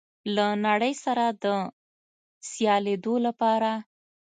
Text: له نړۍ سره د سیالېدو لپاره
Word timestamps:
له 0.35 0.47
نړۍ 0.65 0.93
سره 1.05 1.25
د 1.43 1.45
سیالېدو 2.49 3.15
لپاره 3.25 3.71